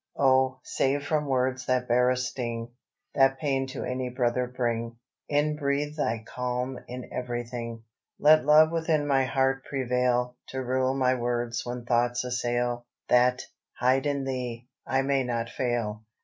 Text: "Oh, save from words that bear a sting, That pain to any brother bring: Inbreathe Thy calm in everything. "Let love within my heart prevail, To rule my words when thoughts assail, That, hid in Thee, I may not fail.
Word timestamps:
"Oh, 0.17 0.59
save 0.63 1.05
from 1.05 1.27
words 1.27 1.67
that 1.67 1.87
bear 1.87 2.09
a 2.09 2.17
sting, 2.17 2.69
That 3.13 3.37
pain 3.37 3.67
to 3.67 3.83
any 3.83 4.09
brother 4.09 4.47
bring: 4.47 4.95
Inbreathe 5.29 5.95
Thy 5.95 6.23
calm 6.27 6.79
in 6.87 7.07
everything. 7.13 7.83
"Let 8.17 8.43
love 8.43 8.71
within 8.71 9.05
my 9.05 9.25
heart 9.25 9.63
prevail, 9.63 10.37
To 10.47 10.63
rule 10.63 10.95
my 10.95 11.13
words 11.13 11.63
when 11.67 11.85
thoughts 11.85 12.23
assail, 12.23 12.87
That, 13.09 13.43
hid 13.79 14.07
in 14.07 14.23
Thee, 14.23 14.67
I 14.87 15.03
may 15.03 15.23
not 15.23 15.49
fail. 15.49 16.01